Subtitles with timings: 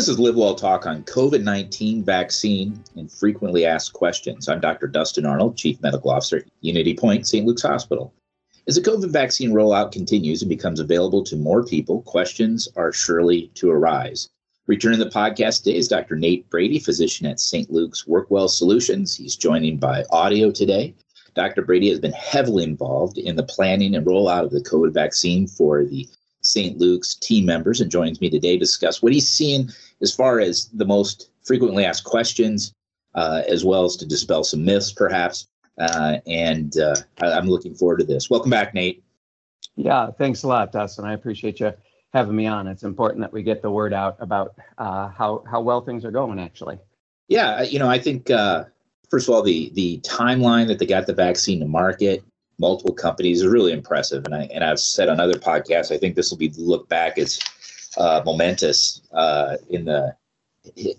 [0.00, 4.48] This is Live Well Talk on COVID 19 vaccine and frequently asked questions.
[4.48, 4.86] I'm Dr.
[4.86, 7.44] Dustin Arnold, Chief Medical Officer at Unity Point St.
[7.44, 8.10] Luke's Hospital.
[8.66, 13.50] As the COVID vaccine rollout continues and becomes available to more people, questions are surely
[13.56, 14.30] to arise.
[14.66, 16.16] Returning the podcast today is Dr.
[16.16, 17.70] Nate Brady, physician at St.
[17.70, 19.14] Luke's Workwell Solutions.
[19.14, 20.94] He's joining by audio today.
[21.34, 21.60] Dr.
[21.60, 25.84] Brady has been heavily involved in the planning and rollout of the COVID vaccine for
[25.84, 26.08] the
[26.50, 26.78] St.
[26.78, 29.70] Luke's team members and joins me today to discuss what he's seen
[30.02, 32.74] as far as the most frequently asked questions,
[33.14, 35.48] uh, as well as to dispel some myths, perhaps.
[35.78, 38.28] Uh, and uh, I, am looking forward to this.
[38.28, 39.02] Welcome back, Nate.
[39.76, 41.04] Yeah, thanks a lot, Dustin.
[41.04, 41.72] I appreciate you
[42.12, 42.66] having me on.
[42.66, 46.10] It's important that we get the word out about uh, how how well things are
[46.10, 46.38] going.
[46.38, 46.78] Actually.
[47.28, 48.64] Yeah, you know, I think uh,
[49.10, 52.24] first of all, the the timeline that they got the vaccine to market
[52.60, 54.24] multiple companies is really impressive.
[54.26, 57.18] And I and I've said on other podcasts, I think this will be looked back
[57.18, 57.40] as
[57.96, 60.14] uh, momentous uh, in the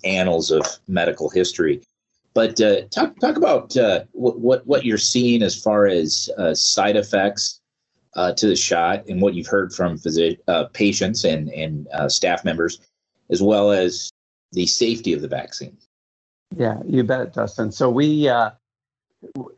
[0.03, 1.81] annals of medical history.
[2.34, 6.56] But uh, talk talk about uh, what, what what you're seeing as far as uh,
[6.56, 7.62] side effects
[8.16, 10.00] uh, to the shot, and what you've heard from
[10.73, 12.80] patients and and staff members,
[13.30, 14.12] as well as
[14.52, 15.78] the safety of the vaccine.
[16.58, 17.72] Yeah, you bet, Dustin.
[17.72, 18.28] So we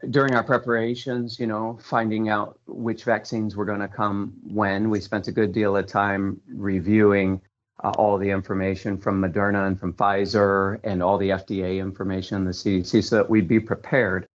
[0.09, 4.99] during our preparations, you know, finding out which vaccines were going to come when, we
[4.99, 7.41] spent a good deal of time reviewing
[7.83, 12.51] uh, all the information from Moderna and from Pfizer and all the FDA information, the
[12.51, 14.27] CDC, so that we'd be prepared.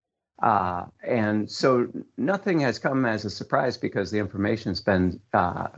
[0.42, 5.68] Uh, and so nothing has come as a surprise because the information's been uh,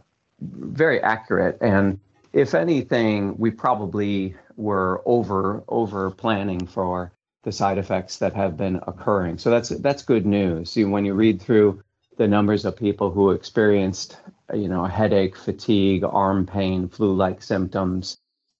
[0.40, 1.58] very accurate.
[1.60, 1.98] And
[2.32, 7.12] if anything, we probably were over over planning for
[7.42, 9.38] the side effects that have been occurring.
[9.38, 10.70] So that's that's good news.
[10.70, 11.82] See, when you read through
[12.16, 14.18] the numbers of people who experienced,
[14.52, 18.18] you know, headache, fatigue, arm pain, flu-like symptoms,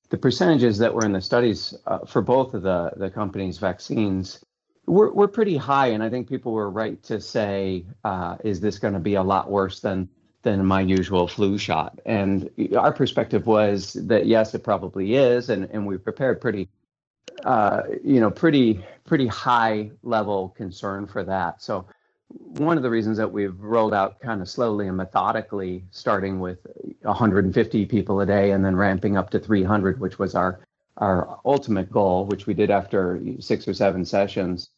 [0.09, 4.43] the percentages that were in the studies uh, for both of the the companies' vaccines
[4.87, 8.79] were were pretty high, and I think people were right to say, uh, "Is this
[8.79, 10.09] going to be a lot worse than?"
[10.43, 12.01] than my usual flu shot.
[12.07, 16.71] And our perspective was that yes, it probably is, and, and we prepared pretty
[17.45, 21.63] uh, you know, pretty pretty high level concern for that.
[21.63, 21.87] So
[22.29, 26.59] one of the reasons that we've rolled out kind of slowly and methodically, starting with
[27.03, 30.61] 150 people a day and then ramping up to 300, which was our
[30.97, 34.69] our ultimate goal, which we did after six or seven sessions,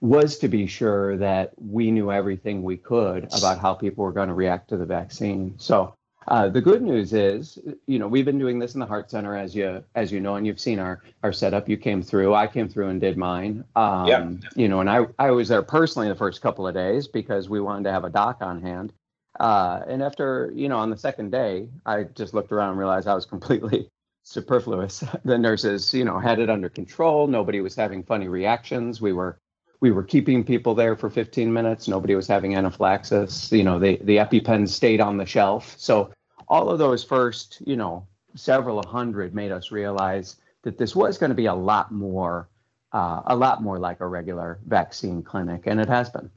[0.00, 4.28] was to be sure that we knew everything we could about how people were going
[4.28, 5.54] to react to the vaccine.
[5.58, 5.94] So
[6.28, 9.36] uh, the good news is, you know, we've been doing this in the Heart Center,
[9.36, 11.68] as you as you know, and you've seen our our setup.
[11.68, 12.34] You came through.
[12.34, 13.64] I came through and did mine.
[13.76, 14.30] Um, yeah.
[14.56, 17.60] You know, and I I was there personally the first couple of days because we
[17.60, 18.92] wanted to have a doc on hand.
[19.38, 23.08] Uh, and after you know, on the second day, I just looked around and realized
[23.08, 23.88] I was completely
[24.22, 25.04] superfluous.
[25.24, 27.26] The nurses, you know, had it under control.
[27.26, 29.00] Nobody was having funny reactions.
[29.00, 29.38] We were
[29.84, 31.88] we were keeping people there for 15 minutes.
[31.88, 33.52] Nobody was having anaphylaxis.
[33.52, 35.74] You know, the, the EpiPen stayed on the shelf.
[35.76, 36.10] So
[36.48, 41.28] all of those first, you know, several hundred made us realize that this was going
[41.28, 42.48] to be a lot more,
[42.92, 46.30] uh, a lot more like a regular vaccine clinic, and it has been.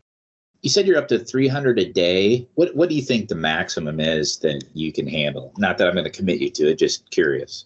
[0.61, 2.49] You said you're up to 300 a day.
[2.55, 5.53] What what do you think the maximum is that you can handle?
[5.57, 7.63] Not that I'm going to commit you to it, just curious.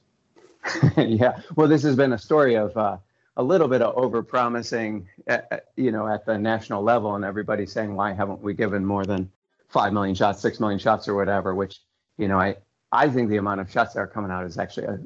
[0.96, 1.40] yeah.
[1.56, 2.98] Well, this has been a story of uh,
[3.42, 7.26] a little bit of over promising, uh, uh, you know, at the national level, and
[7.26, 9.32] everybody saying, why haven't we given more than
[9.68, 11.56] five million shots, six million shots, or whatever?
[11.56, 11.80] Which,
[12.20, 12.58] you know, I
[12.92, 15.00] I think the amount of shots that are coming out is actually a,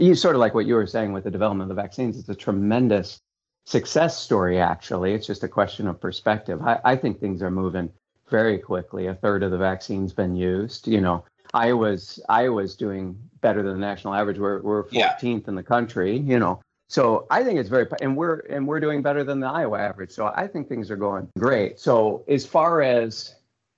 [0.00, 2.18] you sort of like what you were saying with the development of the vaccines.
[2.18, 3.20] It's a tremendous
[3.64, 4.58] success story.
[4.58, 6.60] Actually, it's just a question of perspective.
[6.60, 7.92] I, I think things are moving
[8.28, 9.06] very quickly.
[9.06, 10.88] A third of the vaccine's been used.
[10.88, 11.24] You know,
[11.54, 14.38] Iowa's Iowa's doing better than the national average.
[14.40, 15.38] We're we're 14th yeah.
[15.46, 16.16] in the country.
[16.16, 19.46] You know, so I think it's very, and we're and we're doing better than the
[19.46, 20.10] Iowa average.
[20.10, 21.78] So I think things are going great.
[21.78, 23.34] So as far as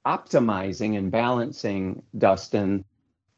[0.06, 2.84] optimizing and balancing, Dustin,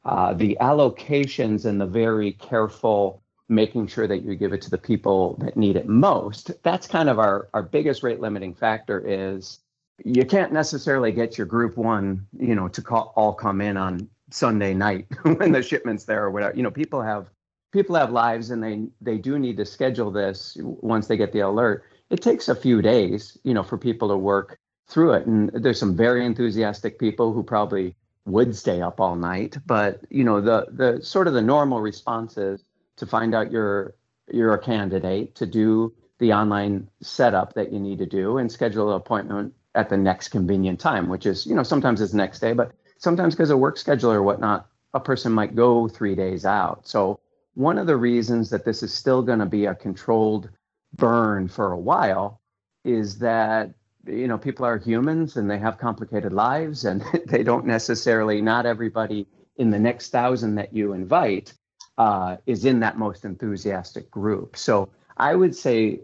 [0.05, 4.79] uh, the allocations and the very careful making sure that you give it to the
[4.79, 6.51] people that need it most.
[6.63, 9.61] That's kind of our our biggest rate limiting factor is
[10.05, 14.09] you can't necessarily get your group one, you know, to call, all come in on
[14.31, 16.55] Sunday night when the shipment's there or whatever.
[16.55, 17.31] You know, people have
[17.73, 21.41] people have lives and they they do need to schedule this once they get the
[21.41, 21.85] alert.
[22.11, 24.59] It takes a few days you know for people to work
[24.89, 25.27] through it.
[25.27, 30.23] And there's some very enthusiastic people who probably would stay up all night but you
[30.23, 32.63] know the the sort of the normal response is
[32.97, 33.97] to find out you're
[34.33, 38.91] you're a candidate to do the online setup that you need to do and schedule
[38.91, 42.53] an appointment at the next convenient time which is you know sometimes it's next day
[42.53, 46.87] but sometimes because of work schedule or whatnot a person might go three days out.
[46.87, 47.21] So
[47.55, 50.49] one of the reasons that this is still going to be a controlled
[50.95, 52.41] burn for a while
[52.85, 53.73] is that
[54.07, 58.67] you know people are humans and they have complicated lives and they don't necessarily not
[58.67, 59.27] everybody
[59.57, 61.53] in the next thousand that you invite
[61.99, 64.57] uh, is in that most enthusiastic group.
[64.57, 66.01] So i would say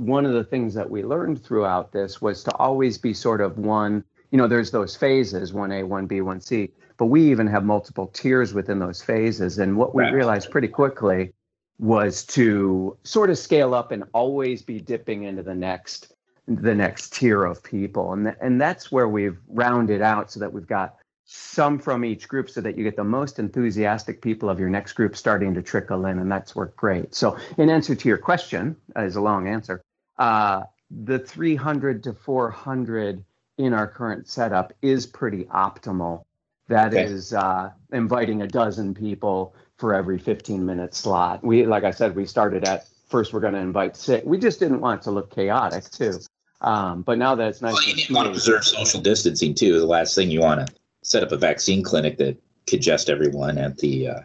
[0.00, 3.58] one of the things that we learned throughout this was to always be sort of
[3.58, 8.52] one you know there's those phases 1a 1b 1c but we even have multiple tiers
[8.52, 9.58] within those phases.
[9.58, 10.12] And what we right.
[10.12, 11.32] realized pretty quickly
[11.78, 16.12] was to sort of scale up and always be dipping into the next
[16.46, 18.12] the next tier of people.
[18.12, 22.26] And th- and that's where we've rounded out so that we've got some from each
[22.26, 25.62] group so that you get the most enthusiastic people of your next group starting to
[25.62, 27.14] trickle in and that's worked great.
[27.14, 29.82] So in answer to your question is a long answer
[30.18, 33.24] uh, the 300 to 400
[33.58, 36.22] in our current setup is pretty optimal
[36.68, 37.04] That okay.
[37.04, 42.16] is uh, inviting a dozen people for every 15 minute slot we like i said
[42.16, 45.32] we started at first we're going to invite six we just didn't want to look
[45.32, 46.18] chaotic too
[46.60, 49.78] um, but now that it's nice, well, you didn't want to preserve social distancing too.
[49.78, 52.36] The last thing you want to set up a vaccine clinic that
[52.68, 54.20] congest everyone at the uh,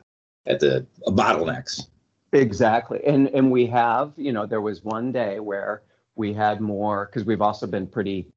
[0.47, 1.87] at the uh, bottlenecks.
[2.31, 5.83] Exactly, and and we have, you know, there was one day where
[6.15, 8.27] we had more because we've also been pretty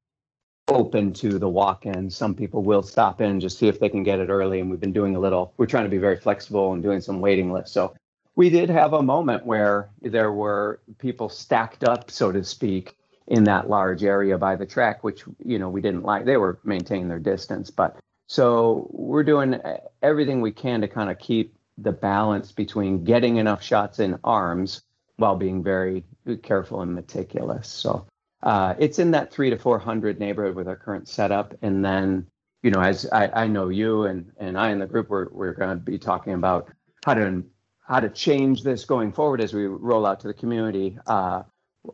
[0.67, 2.09] open to the walk-in.
[2.09, 4.79] Some people will stop in just see if they can get it early, and we've
[4.79, 5.53] been doing a little.
[5.57, 7.71] We're trying to be very flexible and doing some waiting lists.
[7.71, 7.95] So
[8.35, 12.97] we did have a moment where there were people stacked up, so to speak,
[13.27, 16.25] in that large area by the track, which you know we didn't like.
[16.25, 17.97] They were maintaining their distance, but
[18.27, 19.59] so we're doing
[20.01, 24.81] everything we can to kind of keep the balance between getting enough shots in arms
[25.17, 26.03] while being very
[26.43, 27.67] careful and meticulous.
[27.67, 28.05] So
[28.43, 32.27] uh, it's in that three to four hundred neighborhood with our current setup, and then
[32.63, 35.53] you know as I, I know you and and I in the group we're we're
[35.53, 36.69] going to be talking about
[37.05, 37.43] how to
[37.87, 40.97] how to change this going forward as we roll out to the community.
[41.07, 41.43] Uh,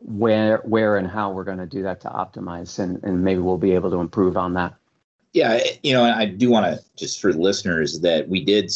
[0.01, 3.57] where where and how we're going to do that to optimize and, and maybe we'll
[3.57, 4.73] be able to improve on that
[5.33, 8.71] yeah you know i do want to just for listeners that we did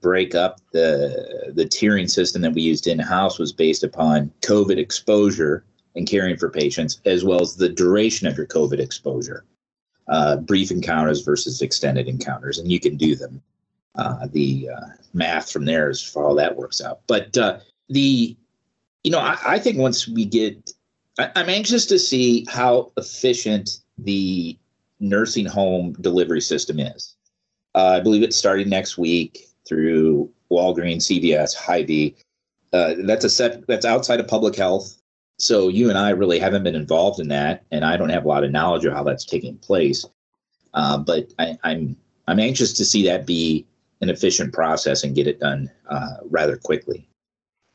[0.00, 4.78] break up the the tiering system that we used in house was based upon covid
[4.78, 5.64] exposure
[5.96, 9.44] and caring for patients as well as the duration of your covid exposure
[10.08, 13.42] uh, brief encounters versus extended encounters and you can do them
[13.96, 17.58] uh, the uh, math from there is for how that works out but uh,
[17.88, 18.36] the
[19.04, 20.72] you know, I, I think once we get,
[21.18, 24.58] I, I'm anxious to see how efficient the
[25.00, 27.16] nursing home delivery system is.
[27.74, 32.16] Uh, I believe it's starting next week through Walgreens, CVS, Hy-Vee.
[32.72, 35.00] Uh, that's a set that's outside of public health.
[35.38, 38.28] So you and I really haven't been involved in that, and I don't have a
[38.28, 40.04] lot of knowledge of how that's taking place.
[40.74, 41.96] Uh, but I, am I'm,
[42.26, 43.66] I'm anxious to see that be
[44.00, 47.08] an efficient process and get it done uh, rather quickly.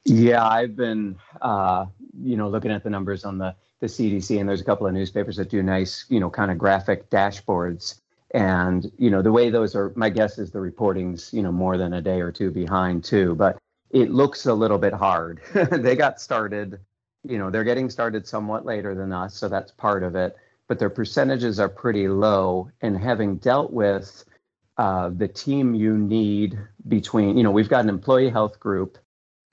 [0.06, 1.86] Yeah, I've been, uh,
[2.21, 4.94] you know, looking at the numbers on the the CDC, and there's a couple of
[4.94, 8.00] newspapers that do nice, you know, kind of graphic dashboards.
[8.33, 11.77] And you know, the way those are, my guess is the reporting's, you know, more
[11.77, 13.36] than a day or two behind too.
[13.36, 13.57] But
[13.92, 15.42] it looks a little bit hard.
[15.54, 16.80] they got started,
[17.23, 20.35] you know, they're getting started somewhat later than us, so that's part of it.
[20.67, 24.23] But their percentages are pretty low, and having dealt with
[24.77, 28.97] uh, the team you need between, you know, we've got an employee health group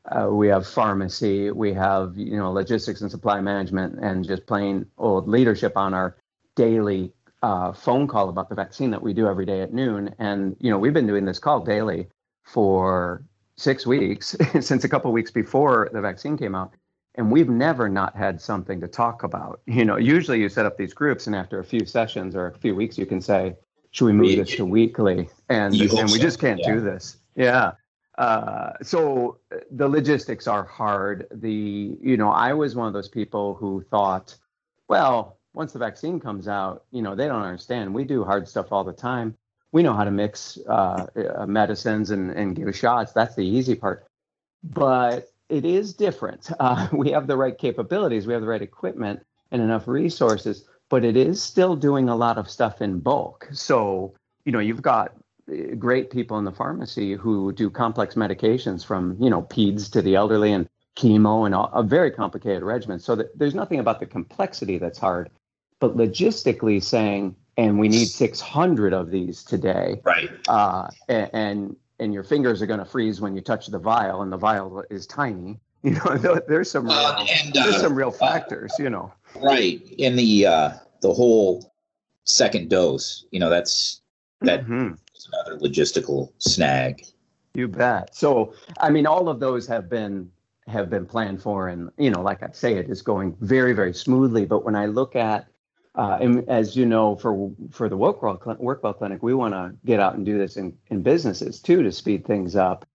[0.07, 4.87] uh, we have pharmacy, we have you know logistics and supply management, and just plain
[4.99, 6.17] old leadership on our
[6.57, 7.13] daily
[7.43, 10.15] uh, phone call about the vaccine that we do every day at noon.
[10.19, 12.09] And you know we've been doing this call daily
[12.45, 13.23] for
[13.57, 16.73] six weeks since a couple weeks before the vaccine came out,
[17.21, 19.61] and we've never not had something to talk about.
[19.67, 22.59] You know, usually you set up these groups, and after a few sessions or a
[22.59, 23.57] few weeks, you can say,
[23.91, 26.73] "Should we move this to weekly?" And and we just can't yeah.
[26.73, 27.19] do this.
[27.37, 27.73] Yeah.
[28.17, 29.39] Uh, so
[29.71, 31.27] the logistics are hard.
[31.31, 34.35] The you know I was one of those people who thought,
[34.89, 37.93] well, once the vaccine comes out, you know they don't understand.
[37.93, 39.37] We do hard stuff all the time.
[39.73, 43.13] We know how to mix uh, uh medicines and and give shots.
[43.13, 44.07] That's the easy part.
[44.63, 46.51] But it is different.
[46.61, 48.27] Uh, we have the right capabilities.
[48.27, 50.65] We have the right equipment and enough resources.
[50.89, 53.49] But it is still doing a lot of stuff in bulk.
[53.53, 54.15] So
[54.45, 55.13] you know you've got
[55.79, 60.15] great people in the pharmacy who do complex medications from you know peds to the
[60.15, 64.79] elderly and chemo and a very complicated regimen so that there's nothing about the complexity
[64.79, 65.31] that's hard
[65.79, 72.13] but logistically saying and we need 600 of these today right uh, and, and and
[72.13, 75.07] your fingers are going to freeze when you touch the vial and the vial is
[75.07, 79.13] tiny you know there's some real, uh, and, uh, there's some real factors you know
[79.37, 81.73] right in the uh the whole
[82.25, 84.03] second dose you know that's
[84.43, 84.93] that mm-hmm
[85.33, 87.05] another logistical snag.
[87.55, 88.15] You bet.
[88.15, 90.31] So, I mean, all of those have been
[90.67, 93.93] have been planned for, and you know, like I say, it is going very, very
[93.93, 94.45] smoothly.
[94.45, 95.47] But when I look at,
[95.95, 100.01] uh, and as you know, for for the Workwell Workwell Clinic, we want to get
[100.01, 102.87] out and do this in in businesses too to speed things up,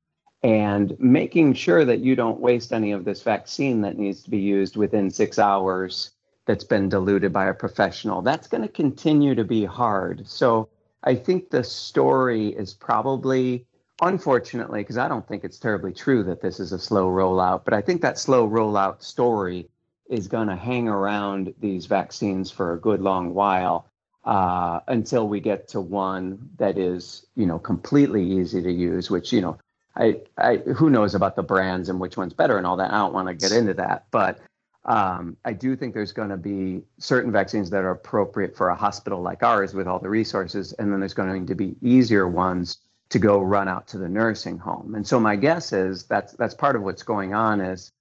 [0.44, 4.40] and making sure that you don't waste any of this vaccine that needs to be
[4.40, 6.12] used within six hours
[6.46, 8.22] that's been diluted by a professional.
[8.22, 10.28] That's going to continue to be hard.
[10.28, 10.70] So
[11.04, 13.66] I think the story is probably
[14.02, 17.74] unfortunately, because I don't think it's terribly true that this is a slow rollout, but
[17.74, 19.70] I think that slow rollout story
[20.10, 23.90] is going to hang around these vaccines for a good long while
[24.24, 29.10] uh, until we get to one that is, you know, completely easy to use.
[29.10, 29.58] Which, you know,
[29.96, 32.92] I, I who knows about the brands and which one's better and all that.
[32.92, 34.40] I don't want to get into that, but
[34.86, 38.76] um, I do think there's going to be certain vaccines that are appropriate for a
[38.76, 42.78] hospital like ours with all the resources, and then there's going to be easier ones
[43.10, 44.96] to go run out to the nursing home.
[44.96, 47.92] And so my guess is that's that's part of what's going on is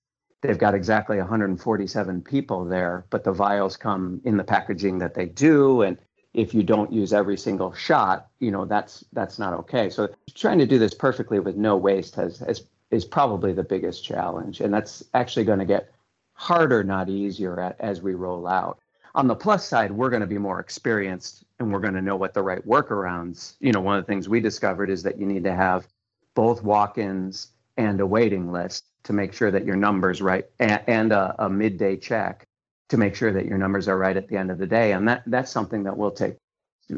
[0.45, 5.27] they've got exactly 147 people there, but the vials come in the packaging that they
[5.27, 5.99] do and
[6.35, 9.89] if you don't use every single shot, you know, that's that's not okay.
[9.89, 14.05] So trying to do this perfectly with no waste has, has is probably the biggest
[14.05, 14.61] challenge.
[14.61, 15.93] And that's actually going to get
[16.35, 18.81] harder, not easier at, as we roll out.
[19.15, 22.17] On the plus side, we're going to be more experienced and we're going to know
[22.17, 23.55] what the right workarounds.
[23.61, 25.87] You know, one of the things we discovered is that you need to have
[26.35, 31.13] both walk-ins and a waiting list to make sure that your numbers right and, and
[31.13, 32.47] a, a, midday check
[32.89, 34.93] to make sure that your numbers are right at the end of the day.
[34.93, 36.37] And that that's something that we'll take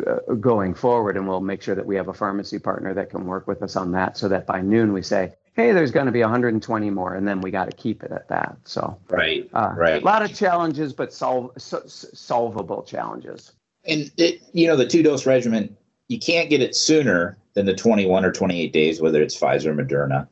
[0.06, 3.24] uh, going forward and we'll make sure that we have a pharmacy partner that can
[3.24, 6.12] work with us on that so that by noon we say hey there's going to
[6.12, 8.56] be 120 more and then we got to keep it at that.
[8.64, 10.02] So right uh, right.
[10.02, 13.52] a lot of challenges but solve so, solvable challenges.
[13.86, 15.76] And it, you know the two dose regimen
[16.08, 19.74] you can't get it sooner than the 21 or 28 days whether it's pfizer or
[19.74, 20.26] moderna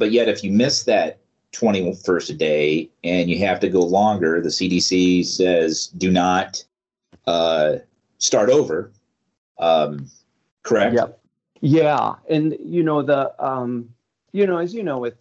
[0.00, 1.18] but yet if you miss that
[1.52, 6.64] 21st day and you have to go longer the cdc says do not
[7.26, 7.78] uh,
[8.18, 8.92] start over.
[9.58, 10.10] Um,
[10.62, 10.94] correct?
[10.94, 11.20] Yep.
[11.60, 12.14] Yeah.
[12.28, 13.88] And you know the um,
[14.32, 15.14] you know as you know with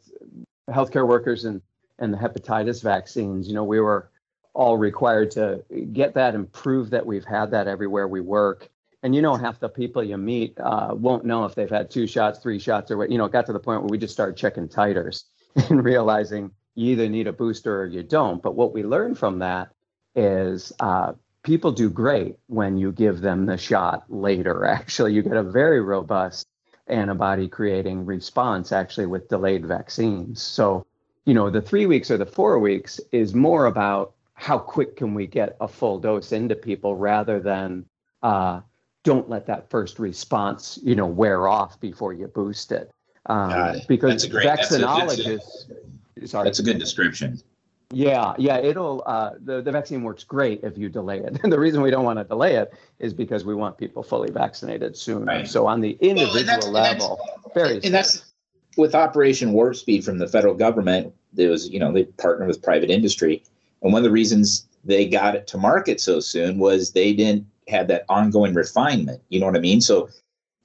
[0.69, 1.61] healthcare workers and
[1.97, 4.09] and the hepatitis vaccines you know we were
[4.53, 8.69] all required to get that and prove that we've had that everywhere we work.
[9.01, 12.05] And you know, half the people you meet uh, won't know if they've had two
[12.05, 13.11] shots, three shots, or what.
[13.11, 15.23] You know, it got to the point where we just started checking titers
[15.69, 18.41] and realizing you either need a booster or you don't.
[18.41, 19.69] But what we learned from that
[20.15, 21.13] is uh,
[21.43, 24.65] people do great when you give them the shot later.
[24.79, 26.47] Actually, you get a very robust
[26.87, 30.41] antibody creating response actually with delayed vaccines.
[30.41, 30.87] So,
[31.25, 35.13] you know, the three weeks or the four weeks is more about how quick can
[35.13, 37.85] we get a full dose into people rather than
[38.23, 38.61] uh,
[39.03, 42.91] don't let that first response you know wear off before you boost it.
[43.25, 45.67] Um, because that's a great, vaccinologists
[46.15, 46.45] that's a, sorry.
[46.45, 47.41] that's a good description.
[47.91, 51.39] Yeah yeah it'll uh, the, the vaccine works great if you delay it.
[51.43, 54.31] And the reason we don't want to delay it is because we want people fully
[54.31, 55.25] vaccinated soon.
[55.25, 55.47] right.
[55.47, 58.31] so on the individual well, level and very and that's
[58.77, 62.61] with operation warp speed from the federal government there was you know they partner with
[62.61, 63.43] private industry.
[63.81, 67.45] And one of the reasons they got it to market so soon was they didn't
[67.69, 69.21] have that ongoing refinement.
[69.29, 69.81] You know what I mean?
[69.81, 70.09] So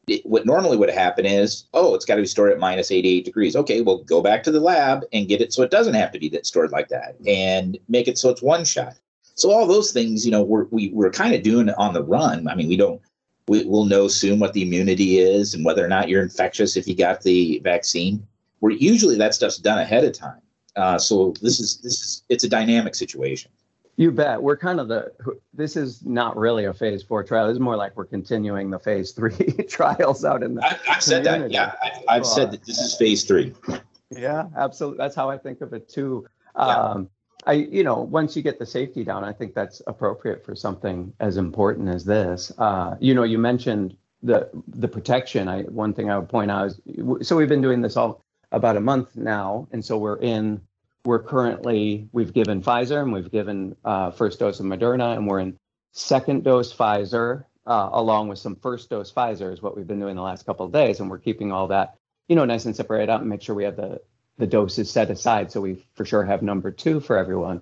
[0.06, 3.24] it, what normally would happen is, oh, it's got to be stored at minus 88
[3.24, 3.56] degrees.
[3.56, 6.18] Okay, well, go back to the lab and get it so it doesn't have to
[6.18, 8.94] be that stored like that and make it so it's one shot.
[9.34, 12.46] So all those things, you know, we're, we, we're kind of doing on the run.
[12.48, 13.00] I mean, we don't,
[13.48, 16.86] we, we'll know soon what the immunity is and whether or not you're infectious if
[16.86, 18.26] you got the vaccine.
[18.60, 20.40] Where usually that stuff's done ahead of time.
[20.76, 23.50] Uh, so this is this is it's a dynamic situation.
[23.96, 24.42] You bet.
[24.42, 25.12] We're kind of the.
[25.52, 27.46] This is not really a phase four trial.
[27.46, 29.36] This is more like we're continuing the phase three
[29.68, 30.64] trials out in the.
[30.64, 31.50] I, have said that.
[31.50, 31.74] Yeah,
[32.08, 33.54] I, have said that this is phase three.
[34.10, 34.98] Yeah, absolutely.
[34.98, 36.26] That's how I think of it too.
[36.56, 36.64] Yeah.
[36.64, 37.08] Um,
[37.46, 41.12] I, you know, once you get the safety down, I think that's appropriate for something
[41.20, 42.52] as important as this.
[42.58, 45.48] Uh, you know, you mentioned the the protection.
[45.48, 46.80] I one thing I would point out is
[47.26, 50.60] so we've been doing this all about a month now, and so we're in.
[51.04, 55.40] We're currently we've given Pfizer and we've given uh, first dose of Moderna, and we're
[55.40, 55.58] in
[55.92, 60.16] second dose Pfizer uh, along with some first dose Pfizer is what we've been doing
[60.16, 61.96] the last couple of days, and we're keeping all that
[62.28, 64.00] you know nice and separated out and make sure we have the
[64.38, 67.60] the doses set aside so we for sure have number two for everyone.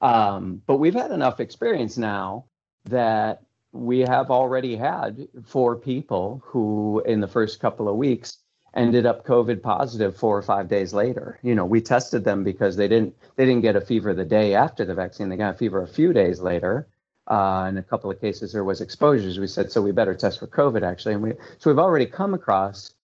[0.00, 2.44] Um, but we've had enough experience now
[2.84, 8.38] that we have already had four people who in the first couple of weeks
[8.74, 11.38] ended up COVID positive four or five days later.
[11.42, 14.54] You know, we tested them because they didn't they didn't get a fever the day
[14.54, 15.28] after the vaccine.
[15.28, 16.88] They got a fever a few days later.
[17.26, 19.38] Uh, in a couple of cases, there was exposures.
[19.38, 21.14] We said, so we better test for COVID actually.
[21.14, 22.94] And we so we've already come across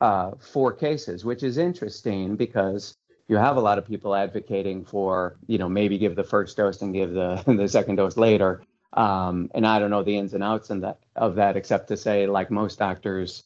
[0.00, 2.96] uh, four cases, which is interesting because
[3.28, 6.80] you have a lot of people advocating for, you know, maybe give the first dose
[6.82, 8.62] and give the the second dose later.
[8.94, 11.96] Um, and I don't know the ins and outs in that, of that, except to
[11.96, 13.44] say, like most doctors,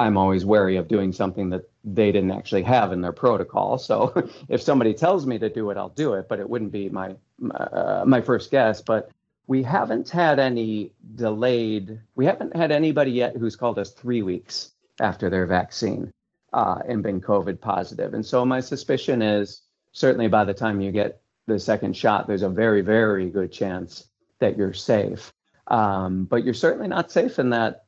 [0.00, 3.76] I'm always wary of doing something that they didn't actually have in their protocol.
[3.76, 6.88] So if somebody tells me to do it, I'll do it, but it wouldn't be
[6.88, 7.14] my
[7.54, 8.80] uh, my first guess.
[8.80, 9.10] But
[9.46, 12.00] we haven't had any delayed.
[12.14, 16.10] We haven't had anybody yet who's called us three weeks after their vaccine
[16.54, 18.14] uh, and been COVID positive.
[18.14, 19.60] And so my suspicion is
[19.92, 24.06] certainly by the time you get the second shot, there's a very very good chance
[24.38, 25.30] that you're safe.
[25.66, 27.84] Um, but you're certainly not safe in that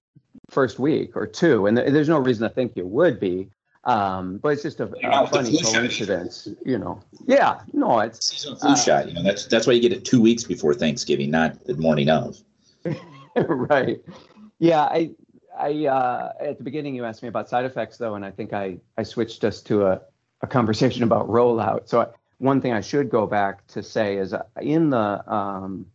[0.50, 3.48] first week or two, and th- there's no reason to think you would be.
[3.84, 6.54] Um, but it's just a, a funny coincidence, shot.
[6.64, 7.00] you know.
[7.26, 9.08] Yeah, no, it's seasonal flu uh, shot.
[9.08, 12.08] You know, that's that's why you get it two weeks before Thanksgiving, not the morning
[12.08, 12.38] of.
[13.36, 14.00] right.
[14.60, 15.10] Yeah, I,
[15.58, 18.52] I uh, at the beginning you asked me about side effects though, and I think
[18.52, 20.00] I I switched us to a
[20.42, 21.88] a conversation about rollout.
[21.88, 22.06] So I,
[22.38, 25.86] one thing I should go back to say is uh, in the um,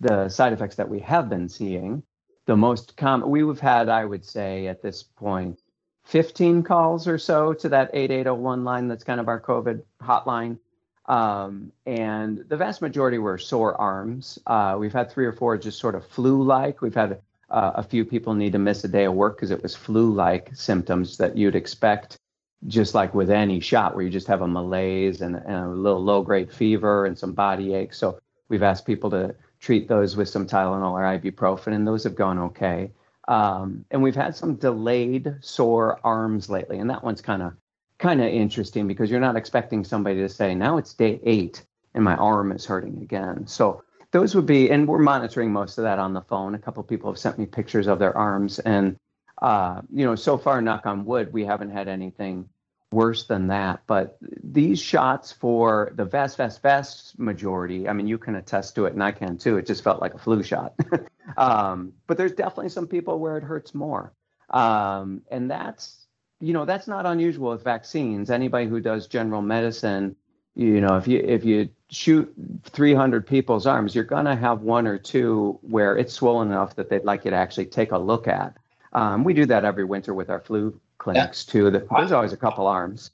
[0.00, 2.02] the side effects that we have been seeing,
[2.46, 5.60] the most common we've had, I would say, at this point,
[6.04, 10.58] 15 calls or so to that 8801 line that's kind of our COVID hotline.
[11.06, 14.38] Um, and the vast majority were sore arms.
[14.46, 16.80] Uh, we've had three or four just sort of flu like.
[16.80, 17.20] We've had
[17.50, 20.12] uh, a few people need to miss a day of work because it was flu
[20.12, 22.18] like symptoms that you'd expect,
[22.66, 26.02] just like with any shot, where you just have a malaise and, and a little
[26.02, 27.98] low grade fever and some body aches.
[27.98, 32.14] So we've asked people to treat those with some Tylenol or ibuprofen, and those have
[32.14, 32.90] gone okay.
[33.28, 37.54] Um, and we've had some delayed sore arms lately, and that one's kind of
[37.98, 42.02] kind of interesting because you're not expecting somebody to say now it's day eight and
[42.02, 43.46] my arm is hurting again.
[43.46, 46.54] So those would be, and we're monitoring most of that on the phone.
[46.54, 48.96] A couple people have sent me pictures of their arms, and
[49.40, 52.48] uh, you know, so far, knock on wood, we haven't had anything
[52.94, 53.82] worse than that.
[53.86, 58.86] But these shots for the vast, vast, vast majority, I mean, you can attest to
[58.86, 59.58] it, and I can too.
[59.58, 60.74] It just felt like a flu shot.
[61.36, 64.12] um, but there's definitely some people where it hurts more.
[64.50, 66.06] Um, and that's,
[66.40, 68.30] you know, that's not unusual with vaccines.
[68.30, 70.16] Anybody who does general medicine,
[70.54, 72.32] you know, if you if you shoot
[72.64, 76.88] 300 people's arms, you're going to have one or two where it's swollen enough that
[76.88, 78.56] they'd like you to actually take a look at.
[78.92, 81.52] Um, we do that every winter with our flu clinics yeah.
[81.52, 81.70] too.
[81.70, 83.10] There's always a couple arms.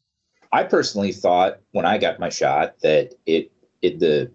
[0.53, 4.31] I personally thought when I got my shot that it, it the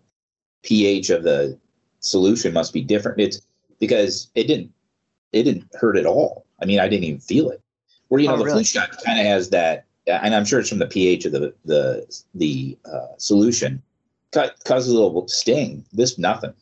[0.64, 1.58] pH of the
[2.00, 3.20] solution must be different.
[3.20, 3.42] It's
[3.80, 4.72] because it didn't
[5.32, 6.46] it didn't hurt at all.
[6.62, 7.62] I mean, I didn't even feel it.
[8.10, 8.64] Where you know oh, the really?
[8.64, 11.54] flu shot kind of has that, and I'm sure it's from the pH of the
[11.64, 13.82] the the uh, solution.
[14.66, 15.86] Causes a little sting.
[15.94, 16.54] This nothing.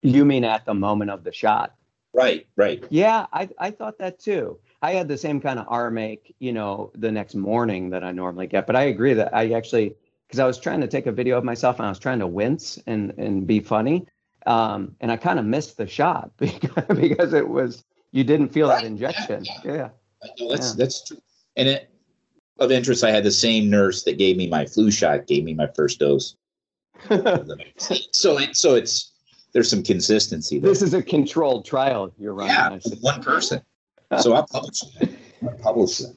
[0.00, 1.74] You mean at the moment of the shot?
[2.14, 2.82] Right, right.
[2.88, 4.58] Yeah, I I thought that too.
[4.84, 8.12] I had the same kind of arm ache, you know, the next morning that I
[8.12, 8.66] normally get.
[8.66, 9.94] But I agree that I actually,
[10.26, 12.26] because I was trying to take a video of myself and I was trying to
[12.26, 14.06] wince and and be funny,
[14.44, 18.68] um, and I kind of missed the shot because, because it was you didn't feel
[18.68, 18.82] right.
[18.82, 19.46] that injection.
[19.64, 19.88] Yeah, yeah.
[20.50, 20.74] that's yeah.
[20.76, 21.22] that's true.
[21.56, 21.90] And it,
[22.58, 25.54] of interest, I had the same nurse that gave me my flu shot gave me
[25.54, 26.36] my first dose.
[27.08, 29.12] so it so it's
[29.54, 30.58] there's some consistency.
[30.58, 30.68] There.
[30.68, 32.82] This is a controlled trial you're running.
[32.84, 33.62] Yeah, one person
[34.20, 35.10] so I'll publish it.
[35.42, 36.16] I'll publish it.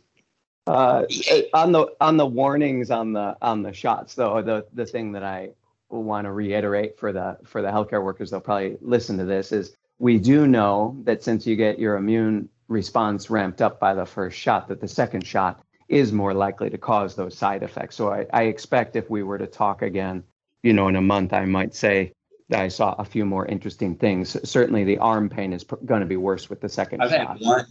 [0.67, 1.06] Uh,
[1.54, 5.23] on the on the warnings on the on the shots though the the thing that
[5.23, 5.52] I
[5.89, 9.78] want to reiterate for the for the healthcare workers they'll probably listen to this is
[10.00, 14.38] we do know that since you get your immune response ramped up by the first
[14.38, 18.26] shot that the second shot is more likely to cause those side effects so I,
[18.34, 20.21] I expect if we were to talk again
[20.63, 22.12] you know in a month I might say
[22.52, 24.38] I saw a few more interesting things.
[24.50, 27.38] Certainly, the arm pain is pr- going to be worse with the 2nd I've shot.
[27.38, 27.66] had one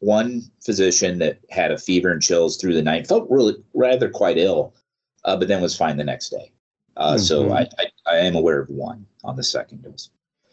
[0.00, 4.36] one physician that had a fever and chills through the night, felt really rather quite
[4.36, 4.74] ill,
[5.24, 6.50] uh, but then was fine the next day.
[6.96, 7.22] Uh, mm-hmm.
[7.22, 10.10] So I, I, I am aware of one on the second dose.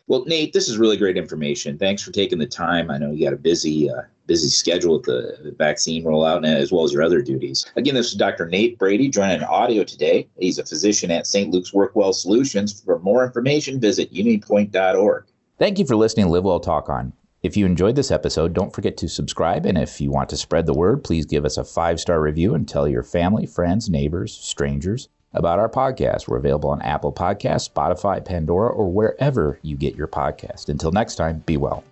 [0.10, 1.78] Well, Nate, this is really great information.
[1.78, 2.90] Thanks for taking the time.
[2.90, 6.84] I know you got a busy uh, busy schedule with the vaccine rollout as well
[6.84, 7.64] as your other duties.
[7.76, 8.48] Again, this is Dr.
[8.48, 10.28] Nate Brady joining audio today.
[10.40, 11.52] He's a physician at St.
[11.52, 12.82] Luke's Workwell Solutions.
[12.82, 15.26] For more information, visit unitypoint.org.
[15.60, 17.14] Thank you for listening to Live Well Talk On.
[17.44, 19.68] If you enjoyed this episode, don't forget to subscribe.
[19.68, 22.56] And if you want to spread the word, please give us a five star review
[22.56, 26.28] and tell your family, friends, neighbors, strangers about our podcast.
[26.28, 30.70] We're available on Apple Podcasts, Spotify, Pandora, or wherever you get your podcast.
[30.70, 31.84] Until next time, be well.